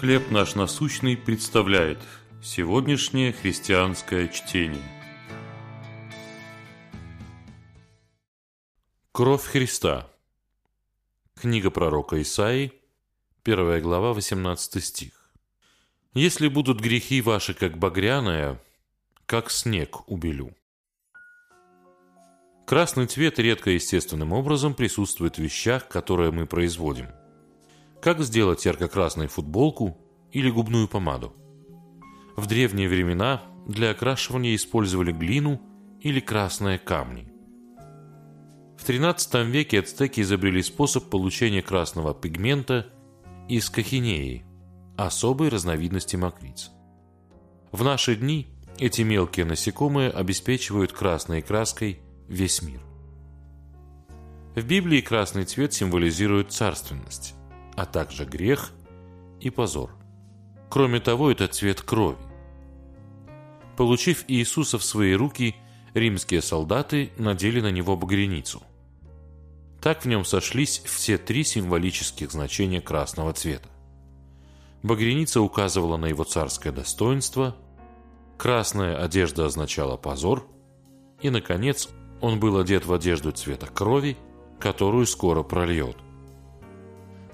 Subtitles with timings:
[0.00, 1.98] «Хлеб наш насущный» представляет
[2.42, 4.82] сегодняшнее христианское чтение.
[9.10, 10.06] Кровь Христа.
[11.34, 12.74] Книга пророка Исаии,
[13.42, 15.30] первая глава, 18 стих.
[16.12, 18.60] «Если будут грехи ваши, как багряная,
[19.24, 20.54] как снег убелю».
[22.66, 27.06] Красный цвет редко естественным образом присутствует в вещах, которые мы производим.
[28.00, 29.96] Как сделать ярко-красную футболку
[30.32, 31.32] или губную помаду?
[32.36, 35.60] В древние времена для окрашивания использовали глину
[36.00, 37.32] или красные камни.
[38.76, 42.86] В XIII веке ацтеки изобрели способ получения красного пигмента
[43.48, 44.44] из кахинеи,
[44.96, 46.70] особой разновидности мокриц.
[47.72, 52.80] В наши дни эти мелкие насекомые обеспечивают красной краской весь мир.
[54.54, 57.34] В Библии красный цвет символизирует царственность,
[57.76, 58.72] а также грех
[59.40, 59.90] и позор.
[60.68, 62.18] Кроме того, это цвет крови.
[63.76, 65.54] Получив Иисуса в свои руки,
[65.94, 68.62] римские солдаты надели на него багряницу.
[69.80, 73.68] Так в нем сошлись все три символических значения красного цвета.
[74.82, 77.54] Багряница указывала на его царское достоинство,
[78.38, 80.46] красная одежда означала позор,
[81.20, 81.88] и, наконец,
[82.20, 84.16] он был одет в одежду цвета крови,
[84.58, 85.96] которую скоро прольет.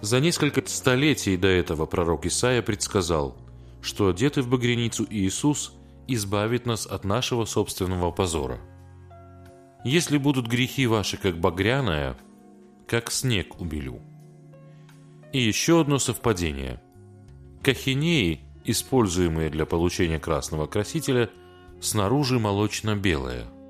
[0.00, 3.36] За несколько столетий до этого пророк Исаия предсказал,
[3.82, 5.74] что одетый в багряницу Иисус
[6.06, 8.58] избавит нас от нашего собственного позора.
[9.84, 12.16] «Если будут грехи ваши, как багряная,
[12.86, 14.00] как снег убелю».
[15.32, 16.82] И еще одно совпадение.
[17.62, 21.30] Кахинеи, используемые для получения красного красителя,
[21.80, 23.46] снаружи молочно-белые–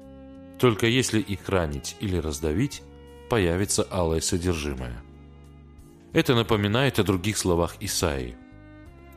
[0.60, 2.82] только если их ранить или раздавить,
[3.30, 5.02] появится алое содержимое.
[6.12, 8.36] Это напоминает о других словах Исаии.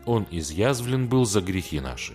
[0.05, 2.13] «Он изъязвлен был за грехи наши».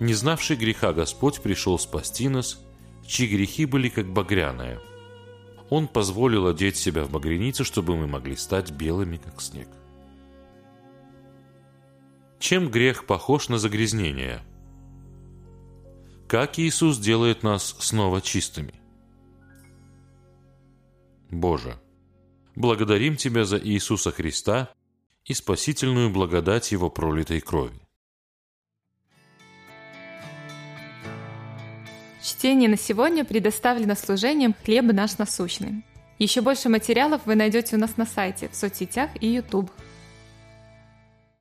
[0.00, 2.64] Не знавший греха Господь пришел спасти нас,
[3.06, 4.80] чьи грехи были как багряная.
[5.70, 9.68] Он позволил одеть себя в багряницу, чтобы мы могли стать белыми, как снег.
[12.38, 14.44] Чем грех похож на загрязнение–
[16.28, 18.74] как Иисус делает нас снова чистыми.
[21.30, 21.80] Боже,
[22.58, 24.70] благодарим Тебя за Иисуса Христа
[25.24, 27.80] и спасительную благодать Его пролитой крови.
[32.22, 35.84] Чтение на сегодня предоставлено служением «Хлеб наш насущный».
[36.18, 39.70] Еще больше материалов вы найдете у нас на сайте, в соцсетях и YouTube.